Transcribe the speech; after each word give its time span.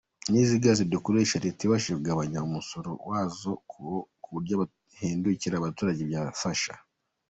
N’izi 0.31 0.55
gaz 0.63 0.79
dukoresha 0.93 1.41
leta 1.45 1.61
ibashije 1.63 1.95
kugabanya 1.97 2.39
umusoro 2.47 2.89
wazo 3.09 3.51
ku 4.23 4.29
buryo 4.33 4.53
bihendukira 4.61 5.55
abaturage 5.57 6.01
byafasha. 6.09 6.73